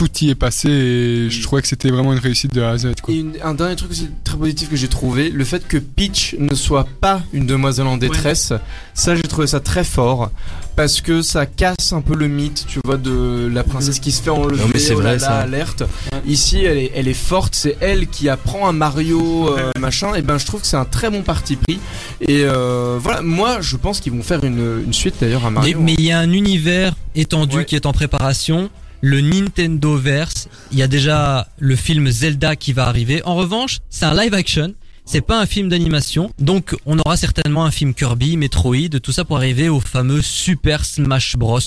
tout 0.00 0.24
y 0.24 0.30
est 0.30 0.34
passé 0.34 0.70
et 0.70 1.28
je 1.30 1.42
trouvais 1.42 1.60
que 1.60 1.68
c'était 1.68 1.90
vraiment 1.90 2.14
une 2.14 2.18
réussite 2.20 2.54
de 2.54 2.62
A 2.62 2.70
à 2.70 2.78
Z. 2.78 2.92
Quoi. 3.02 3.12
Et 3.12 3.18
une- 3.18 3.34
un 3.42 3.52
dernier 3.52 3.76
truc 3.76 3.90
aussi 3.90 4.08
très 4.24 4.38
positif 4.38 4.70
que 4.70 4.76
j'ai 4.76 4.88
trouvé, 4.88 5.28
le 5.28 5.44
fait 5.44 5.68
que 5.68 5.76
Peach 5.76 6.36
ne 6.38 6.54
soit 6.54 6.86
pas 7.02 7.20
une 7.34 7.44
demoiselle 7.44 7.86
en 7.86 7.98
détresse, 7.98 8.54
ça 8.94 9.14
j'ai 9.14 9.20
trouvé 9.22 9.46
ça 9.46 9.60
très 9.60 9.84
fort 9.84 10.30
parce 10.74 11.02
que 11.02 11.20
ça 11.20 11.44
casse 11.44 11.92
un 11.92 12.00
peu 12.00 12.14
le 12.14 12.28
mythe, 12.28 12.64
tu 12.66 12.80
vois, 12.82 12.96
de 12.96 13.50
la 13.52 13.62
princesse 13.62 13.98
qui 13.98 14.10
se 14.10 14.22
fait 14.22 14.30
enlever. 14.30 14.62
Non, 14.62 14.70
mais 14.72 14.78
c'est 14.78 14.94
oh 14.94 15.00
vrai, 15.00 15.18
ça. 15.18 15.36
Alerte. 15.40 15.82
Ici, 16.26 16.64
elle 16.64 16.78
est, 16.78 16.92
elle 16.94 17.06
est 17.08 17.12
forte, 17.12 17.54
c'est 17.54 17.76
elle 17.80 18.06
qui 18.06 18.30
apprend 18.30 18.66
à 18.66 18.72
Mario 18.72 19.54
euh, 19.58 19.70
machin. 19.78 20.14
Et 20.14 20.22
ben, 20.22 20.38
je 20.38 20.46
trouve 20.46 20.62
que 20.62 20.66
c'est 20.66 20.78
un 20.78 20.86
très 20.86 21.10
bon 21.10 21.20
parti 21.20 21.56
pris. 21.56 21.78
Et 22.22 22.44
euh, 22.44 22.96
voilà, 22.98 23.20
moi, 23.20 23.60
je 23.60 23.76
pense 23.76 24.00
qu'ils 24.00 24.12
vont 24.12 24.22
faire 24.22 24.42
une, 24.44 24.82
une 24.86 24.92
suite 24.94 25.16
d'ailleurs 25.20 25.44
à 25.44 25.50
Mais 25.50 25.54
Mario. 25.56 25.80
mais 25.82 25.94
il 25.98 26.04
y 26.04 26.12
a 26.12 26.18
un 26.20 26.32
univers 26.32 26.94
étendu 27.14 27.58
Ouais. 27.58 27.64
qui 27.66 27.76
est 27.76 27.84
en 27.84 27.92
préparation. 27.92 28.70
Le 29.00 29.20
Nintendo 29.20 29.96
Verse. 29.96 30.48
Il 30.72 30.78
y 30.78 30.82
a 30.82 30.88
déjà 30.88 31.48
le 31.58 31.76
film 31.76 32.10
Zelda 32.10 32.56
qui 32.56 32.72
va 32.72 32.86
arriver. 32.86 33.22
En 33.24 33.34
revanche, 33.34 33.78
c'est 33.90 34.04
un 34.04 34.14
live 34.14 34.34
action. 34.34 34.74
C'est 35.06 35.22
pas 35.22 35.40
un 35.40 35.46
film 35.46 35.68
d'animation. 35.68 36.30
Donc, 36.38 36.76
on 36.86 36.98
aura 36.98 37.16
certainement 37.16 37.64
un 37.64 37.72
film 37.72 37.94
Kirby, 37.94 38.36
Metroid, 38.36 39.00
tout 39.02 39.10
ça 39.10 39.24
pour 39.24 39.38
arriver 39.38 39.68
au 39.68 39.80
fameux 39.80 40.22
Super 40.22 40.84
Smash 40.84 41.36
Bros. 41.36 41.58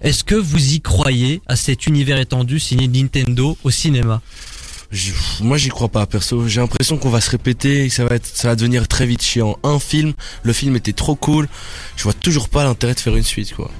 Est-ce 0.00 0.22
que 0.22 0.36
vous 0.36 0.74
y 0.74 0.80
croyez 0.80 1.40
à 1.48 1.56
cet 1.56 1.86
univers 1.88 2.18
étendu 2.20 2.60
signé 2.60 2.86
Nintendo 2.86 3.58
au 3.64 3.70
cinéma? 3.70 4.22
Je- 4.92 5.10
moi 5.40 5.56
j'y 5.56 5.70
crois 5.70 5.88
pas 5.88 6.06
perso. 6.06 6.46
J'ai 6.46 6.60
l'impression 6.60 6.96
qu'on 6.98 7.10
va 7.10 7.20
se 7.20 7.30
répéter, 7.30 7.84
et 7.84 7.88
que 7.88 7.94
ça 7.94 8.04
va 8.04 8.14
être, 8.14 8.26
ça 8.26 8.46
va 8.48 8.54
devenir 8.54 8.86
très 8.86 9.06
vite 9.06 9.22
chiant. 9.22 9.58
Un 9.64 9.80
film, 9.80 10.12
le 10.44 10.52
film 10.52 10.76
était 10.76 10.92
trop 10.92 11.16
cool. 11.16 11.48
Je 11.96 12.04
vois 12.04 12.12
toujours 12.12 12.48
pas 12.48 12.62
l'intérêt 12.62 12.94
de 12.94 13.00
faire 13.00 13.16
une 13.16 13.24
suite 13.24 13.54
quoi. 13.54 13.72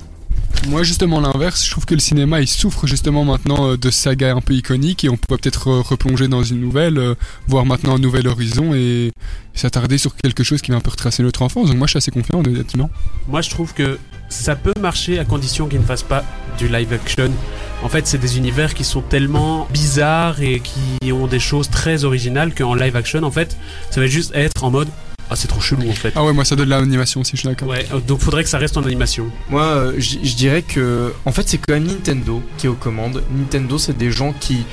Moi, 0.69 0.83
justement, 0.83 1.21
l'inverse, 1.21 1.65
je 1.65 1.71
trouve 1.71 1.85
que 1.85 1.95
le 1.95 2.01
cinéma, 2.01 2.41
il 2.41 2.49
souffre 2.49 2.87
justement 2.87 3.25
maintenant 3.25 3.69
euh, 3.69 3.77
de 3.77 3.91
sagas 3.91 4.35
un 4.35 4.41
peu 4.41 4.55
iconiques 4.55 5.05
et 5.05 5.11
on 5.11 5.17
pourrait 5.17 5.39
peut-être 5.39 5.69
euh, 5.69 5.81
replonger 5.83 6.27
dans 6.27 6.43
une 6.43 6.61
nouvelle, 6.61 6.99
euh, 6.99 7.15
voir 7.49 7.67
maintenant 7.67 7.97
un 7.97 7.99
nouvel 7.99 8.27
horizon 8.27 8.75
et, 8.75 9.13
s'attarder 9.53 9.99
sur 9.99 10.17
quelque 10.17 10.43
chose 10.43 10.63
qui 10.63 10.71
va 10.71 10.79
un 10.79 10.81
peu 10.81 10.91
retracer 10.91 11.23
notre 11.23 11.43
enfance. 11.43 11.69
Donc 11.69 11.77
moi, 11.77 11.87
je 11.87 11.91
suis 11.91 11.99
assez 11.99 12.11
confiant, 12.11 12.41
honnêtement. 12.41 12.91
Moi 13.29 13.41
je 13.41 13.51
trouve 13.51 13.73
que 13.73 13.99
ça 14.29 14.57
peut 14.57 14.73
marcher 14.81 15.19
à 15.19 15.25
condition 15.25 15.69
qu'ils 15.69 15.81
ne 15.81 15.85
fassent 15.85 16.03
pas 16.03 16.25
du 16.59 16.67
live 16.67 16.93
action. 16.93 17.31
En 17.83 17.89
fait, 17.89 18.07
c'est 18.07 18.19
des 18.19 18.39
univers 18.39 18.75
qui 18.75 18.83
sont 18.83 19.03
tellement 19.03 19.69
bizarres 19.71 20.41
et 20.41 20.61
qui 20.61 21.13
ont 21.13 21.27
des 21.27 21.39
choses 21.39 21.69
très 21.69 22.05
originales 22.05 22.55
qu'en 22.55 22.75
live 22.75 22.97
action, 22.97 23.23
en 23.23 23.31
fait, 23.31 23.57
ça 23.91 24.01
va 24.01 24.07
juste 24.07 24.33
être 24.35 24.65
en 24.65 24.71
mode 24.71 24.89
Ah, 25.31 25.37
c'est 25.37 25.49
trop 25.49 25.61
chelou 25.61 25.89
en 25.89 25.93
fait. 25.93 26.13
Ah 26.17 26.25
ouais, 26.25 26.33
moi, 26.33 26.45
ça 26.45 26.55
donne 26.55 26.67
de 26.67 26.71
l'animation 26.71 27.21
aussi, 27.21 27.33
je 27.35 27.41
suis 27.41 27.49
d'accord. 27.49 27.69
Ouais, 27.69 27.87
donc 28.07 28.21
faudrait 28.21 28.43
que 28.45 28.49
ça 28.51 28.59
reste 28.59 28.77
en 28.77 28.83
animation. 28.83 29.27
Moi, 29.49 29.63
euh, 29.63 29.95
je 29.99 30.19
je 30.23 30.35
dirais 30.37 30.63
que, 30.63 31.13
en 31.25 31.33
fait, 31.33 31.49
c'est 31.49 31.59
quand 31.59 31.75
même 31.75 31.87
Nintendo 31.87 32.43
qui 32.59 32.67
est 32.67 32.69
aux 32.69 32.75
commandes. 32.75 33.23
Nintendo, 33.35 33.79
c'est 33.79 33.97
des 33.97 34.11
gens 34.11 34.33
qui 34.39 34.65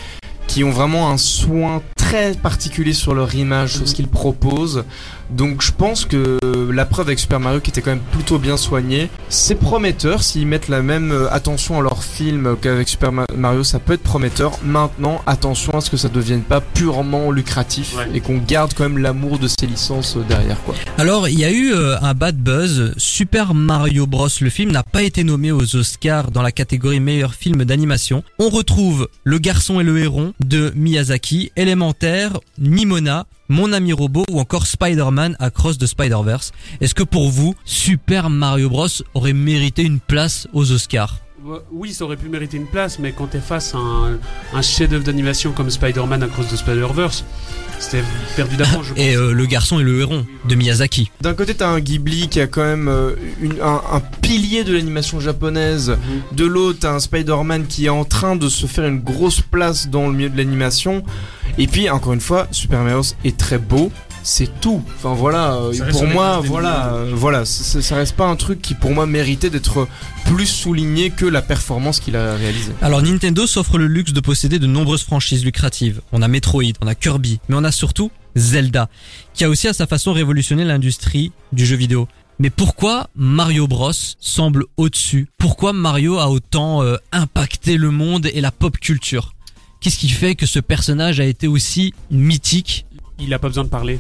qui 0.48 0.66
ont 0.66 0.72
vraiment 0.72 1.10
un 1.10 1.18
soin 1.18 1.82
très 1.96 2.34
particulier 2.34 2.92
sur 2.92 3.14
leur 3.14 3.34
image, 3.36 3.76
sur 3.76 3.88
ce 3.88 3.96
qu'ils 3.96 4.10
proposent. 4.10 4.84
Donc, 5.32 5.62
je 5.62 5.72
pense 5.72 6.06
que 6.06 6.38
la 6.72 6.86
preuve 6.86 7.08
avec 7.08 7.20
Super 7.20 7.40
Mario, 7.40 7.60
qui 7.60 7.70
était 7.70 7.82
quand 7.82 7.92
même 7.92 8.00
plutôt 8.12 8.38
bien 8.40 8.58
soigné, 8.58 9.10
c'est 9.30 9.56
prometteur. 9.56 10.24
S'ils 10.24 10.48
mettent 10.48 10.68
la 10.68 10.82
même 10.82 11.12
euh, 11.12 11.32
attention 11.32 11.80
à 11.80 11.82
leur 11.82 12.04
film 12.04 12.56
qu'avec 12.62 12.88
Super 12.90 13.12
Ma- 13.12 13.26
Mario, 13.36 13.64
ça 13.64 13.80
peut 13.80 13.94
être 13.94 14.04
prometteur. 14.04 14.52
Maintenant, 14.64 15.22
attention 15.26 15.74
à 15.74 15.82
ce 15.82 15.90
que 15.90 15.98
ça 15.98 16.10
devienne 16.10 16.42
pas 16.42 16.60
purement 16.62 17.32
lucratif 17.32 17.96
Ouais. 17.98 18.08
et 18.14 18.20
qu'on 18.22 18.38
garde 18.38 18.74
quand 18.74 18.84
même 18.84 18.98
l'amour 18.98 19.40
de 19.40 19.48
ces 19.48 19.68
licences 19.68 20.18
euh, 20.18 20.24
derrière, 20.28 20.62
quoi. 20.64 20.76
Alors, 20.98 21.28
il 21.30 21.40
y 21.40 21.46
a 21.46 21.52
eu 21.52 21.74
euh, 21.74 21.98
un 22.02 22.14
bad 22.14 22.38
buzz. 22.38 22.94
Super 22.98 23.54
Mario 23.54 24.08
Bros. 24.08 24.28
Le 24.42 24.50
film 24.50 24.72
n'a 24.72 24.84
pas 24.84 25.04
été 25.04 25.24
nommé 25.24 25.52
aux 25.52 25.76
Oscars 25.76 26.32
dans 26.32 26.42
la 26.42 26.52
catégorie 26.52 27.00
meilleur 27.00 27.34
film 27.34 27.64
d'animation. 27.64 28.24
On 28.40 28.50
retrouve 28.50 29.08
Le 29.24 29.38
garçon 29.38 29.80
et 29.80 29.84
le 29.84 29.98
héron 30.00 30.34
de 30.44 30.72
Miyazaki, 30.76 31.52
Elemental 31.56 31.92
Terre, 32.02 32.40
Nimona, 32.58 33.28
Mon 33.52 33.74
ami 33.74 33.92
robot 33.92 34.24
ou 34.32 34.40
encore 34.40 34.66
Spider-Man 34.66 35.36
Across 35.38 35.78
the 35.78 35.86
Spider-Verse. 35.86 36.54
Est-ce 36.80 36.96
que 36.96 37.04
pour 37.04 37.30
vous, 37.30 37.54
Super 37.66 38.30
Mario 38.30 38.70
Bros 38.70 38.88
aurait 39.14 39.34
mérité 39.34 39.84
une 39.84 40.00
place 40.00 40.48
aux 40.54 40.72
Oscars? 40.72 41.18
Oui, 41.72 41.94
ça 41.94 42.06
aurait 42.06 42.18
pu 42.18 42.30
mériter 42.30 42.58
une 42.58 42.66
place, 42.68 43.00
mais 43.00 43.12
quand 43.12 43.28
t'es 43.28 43.40
face 43.40 43.74
à 43.74 43.78
un, 43.78 44.20
un 44.54 44.62
chef-d'œuvre 44.62 45.04
d'animation 45.04 45.52
comme 45.52 45.70
Spider-Man 45.70 46.24
Across 46.24 46.48
the 46.50 46.56
Spider-Verse, 46.58 47.24
c'était 47.80 48.04
perdu 48.36 48.56
d'avance. 48.58 48.86
je 48.88 48.94
Et 49.02 49.14
pense. 49.16 49.22
euh, 49.22 49.34
Le 49.34 49.46
garçon 49.46 49.80
et 49.80 49.84
le 49.84 50.00
héron 50.02 50.26
de 50.48 50.56
Miyazaki. 50.56 51.10
D'un 51.22 51.34
côté, 51.34 51.56
t'as 51.56 51.70
un 51.70 51.80
Ghibli 51.80 52.28
qui 52.28 52.40
a 52.42 52.48
quand 52.48 52.64
même 52.64 52.88
euh, 52.88 53.16
une- 53.42 53.60
un, 53.62 53.82
un 53.92 54.00
pilier 54.22 54.64
de 54.64 54.74
l'animation 54.74 55.20
japonaise. 55.20 55.90
Mhm. 55.90 55.98
De 56.38 56.46
l'autre, 56.46 56.80
t'as 56.82 56.94
un 56.94 57.00
Spider-Man 57.00 57.66
qui 57.68 57.86
est 57.86 57.90
en 57.90 58.06
train 58.06 58.36
de 58.36 58.48
se 58.50 58.66
faire 58.68 58.86
une 58.86 59.00
grosse 59.00 59.42
place 59.42 59.88
dans 59.90 60.08
le 60.08 60.14
milieu 60.14 60.30
de 60.30 60.38
l'animation. 60.38 61.04
Et 61.58 61.68
puis, 61.68 61.90
encore 61.90 62.14
une 62.14 62.22
fois, 62.22 62.48
Super 62.52 62.80
Mario 62.82 62.98
Bros 63.02 63.08
est 63.26 63.36
très 63.38 63.58
beau. 63.58 63.92
C'est 64.24 64.60
tout. 64.62 64.84
Enfin 64.98 65.14
voilà, 65.14 65.56
euh, 65.56 65.92
pour 65.92 66.06
moi, 66.06 66.42
voilà, 66.44 66.94
euh, 66.94 67.12
voilà, 67.14 67.46
ça, 67.46 67.82
ça 67.82 67.96
reste 67.96 68.16
pas 68.16 68.28
un 68.28 68.36
truc 68.36 68.62
qui 68.62 68.76
pour 68.76 68.92
moi 68.92 69.06
méritait 69.06 69.50
d'être 69.50 69.88
plus 70.26 70.46
souligné 70.46 71.10
que 71.10 71.26
la 71.26 71.42
performance 71.42 72.00
qu'il 72.00 72.16
a 72.16 72.36
réalisée. 72.36 72.72
Alors 72.82 73.02
Nintendo 73.02 73.48
s'offre 73.48 73.78
le 73.78 73.88
luxe 73.88 74.14
de 74.14 74.20
posséder 74.20 74.60
de 74.60 74.68
nombreuses 74.68 75.04
franchises 75.04 75.44
lucratives. 75.44 76.02
On 76.12 76.22
a 76.22 76.28
Metroid, 76.28 76.74
on 76.82 76.88
a 76.88 76.96
Kirby, 76.96 77.40
mais 77.50 77.56
on 77.56 77.64
a 77.64 77.72
surtout 77.72 78.12
Zelda, 78.36 78.90
qui 79.34 79.44
a 79.44 79.50
aussi 79.50 79.68
à 79.68 79.74
sa 79.74 79.88
façon 79.88 80.14
révolutionné 80.14 80.64
l'industrie 80.64 81.32
du 81.52 81.66
jeu 81.66 81.76
vidéo. 81.76 82.08
Mais 82.40 82.50
pourquoi 82.50 83.08
Mario 83.16 83.68
Bros 83.68 83.92
semble 84.20 84.66
au-dessus? 84.78 85.28
Pourquoi 85.38 85.74
Mario 85.74 86.18
a 86.18 86.30
autant 86.30 86.82
euh, 86.82 86.98
impacté 87.12 87.78
le 87.78 87.92
monde 87.92 88.28
et 88.34 88.42
la 88.42 88.52
pop 88.52 88.78
culture? 88.80 89.34
Qu'est-ce 89.80 89.98
qui 89.98 90.10
fait 90.10 90.36
que 90.36 90.46
ce 90.46 90.60
personnage 90.60 91.20
a 91.20 91.26
été 91.26 91.48
aussi 91.48 91.94
mythique 92.10 92.86
Il 93.22 93.34
a 93.34 93.40
pas 93.40 93.48
besoin 93.48 93.64
de 93.64 93.70
parler. 93.70 94.00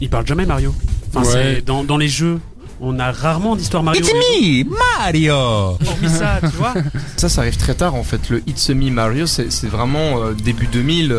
Il 0.00 0.08
parle 0.08 0.26
jamais 0.26 0.46
Mario. 0.46 0.74
Enfin, 1.14 1.26
Ouais. 1.28 1.54
c'est 1.56 1.64
dans, 1.64 1.84
dans 1.84 1.96
les 1.96 2.08
jeux, 2.08 2.40
on 2.80 2.98
a 2.98 3.12
rarement 3.12 3.54
d'histoire 3.54 3.82
Mario. 3.82 4.02
Me, 4.04 4.64
Mario. 4.98 5.34
Hormis 5.34 6.08
ça, 6.08 6.38
tu 6.40 6.56
vois. 6.56 6.74
Ça, 7.16 7.28
ça 7.28 7.42
arrive 7.42 7.56
très 7.56 7.74
tard 7.74 7.94
en 7.94 8.02
fait. 8.02 8.28
Le 8.28 8.42
It's 8.48 8.70
Me 8.70 8.90
Mario, 8.90 9.26
c'est 9.26 9.52
c'est 9.52 9.68
vraiment 9.68 10.20
euh, 10.22 10.32
début 10.32 10.66
2000. 10.66 11.14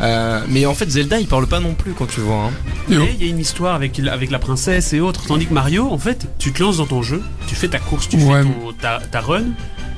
euh, 0.00 0.40
mais 0.48 0.66
en 0.66 0.74
fait, 0.74 0.88
Zelda, 0.90 1.18
il 1.18 1.26
parle 1.26 1.46
pas 1.46 1.58
non 1.60 1.74
plus 1.74 1.92
quand 1.92 2.06
tu 2.06 2.20
vois. 2.20 2.44
Hein. 2.44 2.50
Mais 2.88 2.96
il 3.18 3.24
y 3.24 3.28
a 3.28 3.30
une 3.30 3.40
histoire 3.40 3.74
avec, 3.74 3.98
avec 3.98 4.30
la 4.30 4.38
princesse 4.38 4.92
et 4.92 5.00
autres. 5.00 5.26
Tandis 5.26 5.46
que 5.46 5.54
Mario, 5.54 5.88
en 5.90 5.98
fait, 5.98 6.28
tu 6.38 6.52
te 6.52 6.62
lances 6.62 6.76
dans 6.76 6.86
ton 6.86 7.02
jeu, 7.02 7.22
tu 7.48 7.54
fais 7.56 7.68
ta 7.68 7.78
course, 7.78 8.08
tu 8.08 8.16
Ouais. 8.16 8.42
fais 8.42 8.48
ton- 8.48 8.72
ta, 8.80 9.00
ta 9.10 9.20
run. 9.20 9.46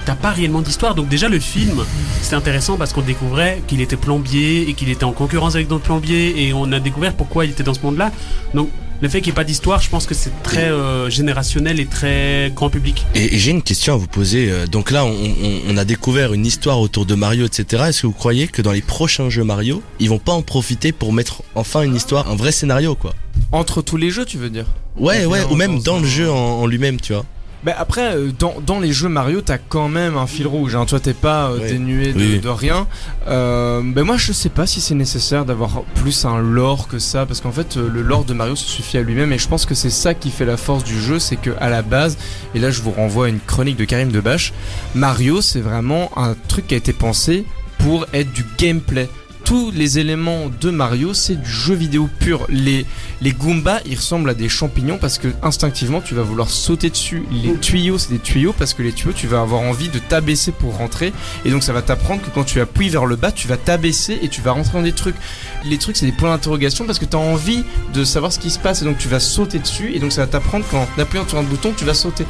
T'as 0.04 0.14
pas 0.16 0.30
réellement 0.30 0.62
d'histoire. 0.62 0.94
Donc 0.94 1.08
déjà 1.08 1.28
le 1.28 1.38
film, 1.38 1.84
c'est 2.22 2.34
intéressant 2.34 2.76
parce 2.76 2.92
qu'on 2.92 3.02
découvrait 3.02 3.62
qu'il 3.68 3.80
était 3.80 3.96
plombier 3.96 4.68
et 4.68 4.74
qu'il 4.74 4.88
était 4.88 5.04
en 5.04 5.12
concurrence 5.12 5.54
avec 5.54 5.68
d'autres 5.68 5.84
plombiers 5.84 6.34
et 6.46 6.52
on 6.52 6.70
a 6.72 6.80
découvert 6.80 7.14
pourquoi 7.14 7.44
il 7.44 7.52
était 7.52 7.62
dans 7.62 7.74
ce 7.74 7.80
monde-là. 7.82 8.10
Donc 8.54 8.68
le 9.00 9.08
fait 9.08 9.20
qu'il 9.20 9.32
n'y 9.32 9.34
ait 9.34 9.42
pas 9.42 9.44
d'histoire, 9.44 9.80
je 9.80 9.88
pense 9.90 10.06
que 10.06 10.14
c'est 10.14 10.30
très 10.44 10.68
euh, 10.70 11.10
générationnel 11.10 11.80
et 11.80 11.86
très 11.86 12.52
grand 12.54 12.70
public. 12.70 13.04
Et, 13.16 13.34
et 13.34 13.38
j'ai 13.38 13.50
une 13.50 13.62
question 13.62 13.94
à 13.94 13.96
vous 13.96 14.06
poser. 14.06 14.48
Euh, 14.50 14.66
Donc 14.66 14.90
là, 14.92 15.04
on, 15.04 15.10
on- 15.10 15.60
on 15.70 15.76
a 15.76 15.84
découvert 15.84 16.32
une 16.34 16.46
histoire 16.46 16.80
autour 16.80 17.04
de 17.04 17.14
Mario, 17.16 17.44
etc. 17.46 17.84
Est-ce 17.88 18.02
que 18.02 18.06
vous 18.06 18.12
croyez 18.12 18.46
que 18.46 18.62
dans 18.62 18.70
les 18.72 18.80
prochains 18.80 19.28
jeux 19.28 19.42
Mario, 19.42 19.82
ils 19.98 20.08
vont 20.08 20.20
pas 20.20 20.32
en 20.32 20.42
profiter 20.42 20.92
pour 20.92 21.12
mettre 21.12 21.42
enfin 21.56 21.82
une 21.82 21.96
histoire, 21.96 22.30
un 22.30 22.36
vrai 22.36 22.52
scénario, 22.52 22.94
quoi? 22.94 23.12
Entre 23.50 23.82
tous 23.82 23.96
les 23.96 24.10
jeux, 24.10 24.24
tu 24.24 24.36
veux 24.38 24.50
dire? 24.50 24.66
Ouais, 24.96 25.24
ouais, 25.26 25.40
ou 25.50 25.56
même 25.56 25.80
dans 25.80 25.98
le 25.98 26.06
jeu 26.06 26.30
en, 26.30 26.36
en 26.60 26.66
lui-même, 26.66 27.00
tu 27.00 27.12
vois. 27.12 27.24
Bah 27.64 27.74
après, 27.78 28.16
euh, 28.16 28.32
dans, 28.36 28.54
dans 28.66 28.80
les 28.80 28.92
jeux 28.92 29.08
Mario, 29.08 29.40
t'as 29.40 29.58
quand 29.58 29.88
même 29.88 30.16
un 30.16 30.26
fil 30.26 30.48
rouge. 30.48 30.74
Hein. 30.74 30.84
Toi, 30.84 30.98
t'es 30.98 31.12
pas 31.14 31.50
euh, 31.50 31.58
dénué 31.68 32.12
de, 32.12 32.18
Oui. 32.18 32.40
de 32.40 32.48
rien. 32.48 32.88
Euh, 33.28 33.80
bah 33.84 34.02
moi, 34.02 34.16
je 34.16 34.32
sais 34.32 34.48
pas 34.48 34.66
si 34.66 34.80
c'est 34.80 34.96
nécessaire 34.96 35.44
d'avoir 35.44 35.82
plus 35.94 36.24
un 36.24 36.40
lore 36.40 36.88
que 36.88 36.98
ça, 36.98 37.24
parce 37.24 37.40
qu'en 37.40 37.52
fait, 37.52 37.76
euh, 37.76 37.88
le 37.88 38.02
lore 38.02 38.24
de 38.24 38.34
Mario 38.34 38.56
se 38.56 38.64
suffit 38.66 38.98
à 38.98 39.02
lui-même. 39.02 39.32
Et 39.32 39.38
je 39.38 39.46
pense 39.46 39.64
que 39.64 39.74
c'est 39.76 39.90
ça 39.90 40.12
qui 40.14 40.30
fait 40.30 40.44
la 40.44 40.56
force 40.56 40.82
du 40.82 41.00
jeu, 41.00 41.20
c'est 41.20 41.36
que 41.36 41.50
à 41.60 41.70
la 41.70 41.82
base, 41.82 42.18
et 42.56 42.58
là, 42.58 42.72
je 42.72 42.82
vous 42.82 42.90
renvoie 42.90 43.26
à 43.26 43.28
une 43.28 43.38
chronique 43.40 43.76
de 43.76 43.84
Karim 43.84 44.10
Debache, 44.10 44.52
Mario, 44.96 45.40
c'est 45.40 45.60
vraiment 45.60 46.10
un 46.16 46.34
truc 46.48 46.66
qui 46.66 46.74
a 46.74 46.78
été 46.78 46.92
pensé 46.92 47.44
pour 47.78 48.06
être 48.12 48.32
du 48.32 48.44
gameplay. 48.58 49.08
Tous 49.44 49.70
les 49.72 49.98
éléments 49.98 50.50
de 50.60 50.70
Mario, 50.70 51.14
c'est 51.14 51.34
du 51.34 51.50
jeu 51.50 51.74
vidéo 51.74 52.08
pur. 52.20 52.46
Les, 52.48 52.86
les 53.20 53.32
Goombas, 53.32 53.80
ils 53.86 53.96
ressemblent 53.96 54.30
à 54.30 54.34
des 54.34 54.48
champignons 54.48 54.98
parce 54.98 55.18
que 55.18 55.28
instinctivement, 55.42 56.00
tu 56.00 56.14
vas 56.14 56.22
vouloir 56.22 56.48
sauter 56.48 56.90
dessus. 56.90 57.24
Les 57.30 57.54
tuyaux, 57.56 57.98
c'est 57.98 58.10
des 58.12 58.18
tuyaux 58.18 58.54
parce 58.56 58.72
que 58.72 58.82
les 58.82 58.92
tuyaux, 58.92 59.12
tu 59.12 59.26
vas 59.26 59.40
avoir 59.40 59.62
envie 59.62 59.88
de 59.88 59.98
t'abaisser 59.98 60.52
pour 60.52 60.76
rentrer. 60.76 61.12
Et 61.44 61.50
donc, 61.50 61.62
ça 61.64 61.72
va 61.72 61.82
t'apprendre 61.82 62.22
que 62.22 62.30
quand 62.30 62.44
tu 62.44 62.60
appuies 62.60 62.88
vers 62.88 63.04
le 63.04 63.16
bas, 63.16 63.32
tu 63.32 63.48
vas 63.48 63.56
t'abaisser 63.56 64.18
et 64.22 64.28
tu 64.28 64.40
vas 64.42 64.52
rentrer 64.52 64.78
dans 64.78 64.84
des 64.84 64.92
trucs. 64.92 65.16
Les 65.64 65.78
trucs, 65.78 65.96
c'est 65.96 66.06
des 66.06 66.12
points 66.12 66.30
d'interrogation 66.30 66.86
parce 66.86 66.98
que 66.98 67.04
tu 67.04 67.16
as 67.16 67.20
envie 67.20 67.64
de 67.92 68.04
savoir 68.04 68.32
ce 68.32 68.38
qui 68.38 68.50
se 68.50 68.58
passe 68.58 68.82
et 68.82 68.84
donc 68.84 68.98
tu 68.98 69.08
vas 69.08 69.20
sauter 69.20 69.58
dessus. 69.58 69.92
Et 69.94 69.98
donc, 69.98 70.12
ça 70.12 70.22
va 70.22 70.28
t'apprendre 70.28 70.64
qu'en 70.70 70.86
appuyant 70.98 71.26
sur 71.26 71.38
un 71.38 71.42
bouton, 71.42 71.72
tu 71.76 71.84
vas 71.84 71.94
sauter. 71.94 72.24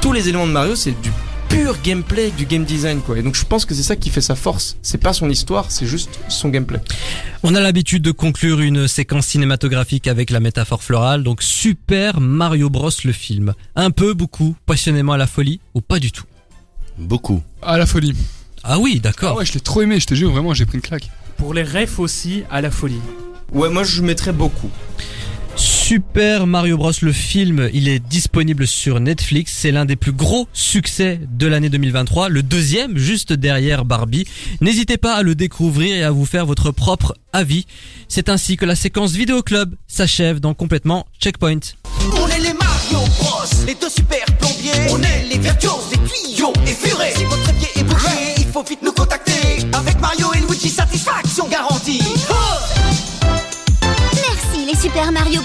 Tous 0.00 0.12
les 0.12 0.28
éléments 0.28 0.46
de 0.46 0.52
Mario, 0.52 0.76
c'est 0.76 0.98
du 1.00 1.10
pur 1.50 1.76
gameplay, 1.82 2.30
du 2.30 2.46
game 2.46 2.64
design 2.64 3.00
quoi. 3.02 3.18
Et 3.18 3.22
donc 3.22 3.34
je 3.34 3.44
pense 3.44 3.66
que 3.66 3.74
c'est 3.74 3.82
ça 3.82 3.96
qui 3.96 4.08
fait 4.08 4.22
sa 4.22 4.34
force. 4.34 4.76
C'est 4.80 4.98
pas 4.98 5.12
son 5.12 5.28
histoire, 5.28 5.70
c'est 5.70 5.86
juste 5.86 6.18
son 6.28 6.48
gameplay. 6.48 6.80
On 7.42 7.54
a 7.54 7.60
l'habitude 7.60 8.02
de 8.02 8.12
conclure 8.12 8.60
une 8.60 8.88
séquence 8.88 9.26
cinématographique 9.26 10.06
avec 10.06 10.30
la 10.30 10.40
métaphore 10.40 10.82
florale, 10.82 11.22
donc 11.24 11.42
Super 11.42 12.20
Mario 12.20 12.70
Bros 12.70 12.90
le 13.04 13.12
film. 13.12 13.52
Un 13.76 13.90
peu, 13.90 14.14
beaucoup, 14.14 14.56
passionnément 14.64 15.12
à 15.12 15.18
la 15.18 15.26
folie 15.26 15.60
ou 15.74 15.80
pas 15.82 15.98
du 15.98 16.12
tout? 16.12 16.24
Beaucoup. 16.96 17.42
À 17.62 17.76
la 17.76 17.86
folie. 17.86 18.14
Ah 18.62 18.78
oui, 18.78 18.94
Ah 18.96 19.00
d'accord. 19.04 19.36
ouais, 19.36 19.44
je 19.44 19.52
l'ai 19.54 19.60
trop 19.60 19.82
aimé, 19.82 19.98
je 20.00 20.06
te 20.06 20.14
jure, 20.14 20.30
vraiment, 20.30 20.54
j'ai 20.54 20.66
pris 20.66 20.76
une 20.76 20.82
claque. 20.82 21.10
Pour 21.36 21.52
les 21.54 21.62
refs 21.62 21.98
aussi, 21.98 22.44
à 22.50 22.60
la 22.60 22.70
folie. 22.70 23.00
Ouais, 23.52 23.68
moi 23.70 23.82
je 23.82 24.02
mettrais 24.02 24.32
beaucoup. 24.32 24.70
Super 25.90 26.46
Mario 26.46 26.76
Bros 26.76 26.92
le 27.02 27.10
film, 27.10 27.68
il 27.72 27.88
est 27.88 27.98
disponible 27.98 28.68
sur 28.68 29.00
Netflix, 29.00 29.52
c'est 29.52 29.72
l'un 29.72 29.84
des 29.84 29.96
plus 29.96 30.12
gros 30.12 30.46
succès 30.52 31.18
de 31.28 31.48
l'année 31.48 31.68
2023, 31.68 32.28
le 32.28 32.44
deuxième 32.44 32.96
juste 32.96 33.32
derrière 33.32 33.84
Barbie. 33.84 34.24
N'hésitez 34.60 34.98
pas 34.98 35.16
à 35.16 35.24
le 35.24 35.34
découvrir 35.34 35.96
et 35.96 36.04
à 36.04 36.12
vous 36.12 36.26
faire 36.26 36.46
votre 36.46 36.70
propre 36.70 37.16
avis. 37.32 37.66
C'est 38.06 38.28
ainsi 38.28 38.56
que 38.56 38.64
la 38.64 38.76
séquence 38.76 39.14
vidéo 39.14 39.42
club 39.42 39.74
s'achève 39.88 40.38
dans 40.38 40.54
complètement 40.54 41.06
Checkpoint. 41.18 41.58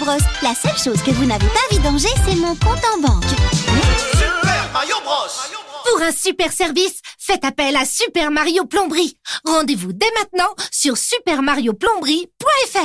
Bros. 0.06 0.18
La 0.44 0.54
seule 0.54 0.78
chose 0.78 1.02
que 1.02 1.10
vous 1.12 1.26
n'avez 1.26 1.48
pas 1.48 1.68
vidangée, 1.76 2.08
c'est 2.26 2.36
mon 2.36 2.56
compte 2.56 2.84
en 2.94 3.00
banque. 3.02 3.24
Super 4.12 4.70
Mario 4.72 4.96
Bros. 5.04 5.28
Pour 5.90 6.02
un 6.02 6.12
super 6.12 6.52
service, 6.52 7.02
faites 7.18 7.44
appel 7.44 7.76
à 7.76 7.86
Super 7.86 8.30
Mario 8.30 8.66
Plomberie. 8.66 9.18
Rendez-vous 9.46 9.94
dès 9.94 10.12
maintenant 10.20 10.54
sur 10.72 10.98
supermarioplomberie.fr. 10.98 12.78